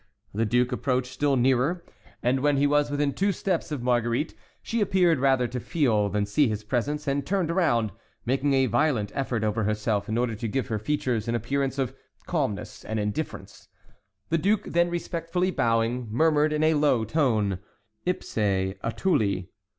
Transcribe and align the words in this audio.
The 0.33 0.47
duke 0.47 0.71
approached 0.71 1.11
still 1.11 1.35
nearer, 1.35 1.85
and 2.23 2.39
when 2.39 2.57
he 2.57 2.65
was 2.65 2.89
within 2.89 3.13
two 3.13 3.31
steps 3.31 3.71
of 3.71 3.83
Marguerite, 3.83 4.33
she 4.63 4.81
appeared 4.81 5.19
rather 5.19 5.47
to 5.49 5.59
feel 5.59 6.09
than 6.09 6.25
see 6.25 6.47
his 6.47 6.63
presence, 6.63 7.05
and 7.07 7.23
turned 7.23 7.51
round, 7.51 7.91
making 8.25 8.55
a 8.55 8.65
violent 8.65 9.11
effort 9.13 9.43
over 9.43 9.63
herself 9.63 10.09
in 10.09 10.17
order 10.17 10.33
to 10.33 10.47
give 10.47 10.69
her 10.69 10.79
features 10.79 11.27
an 11.27 11.35
appearance 11.35 11.77
of 11.77 11.93
calmness 12.25 12.83
and 12.83 12.99
indifference. 12.99 13.67
The 14.29 14.39
duke, 14.39 14.63
then 14.63 14.89
respectfully 14.89 15.51
bowing, 15.51 16.07
murmured 16.09 16.51
in 16.51 16.63
a 16.63 16.73
low 16.73 17.05
tone, 17.05 17.59
"Ipse 18.03 18.73
attuli." 18.83 19.49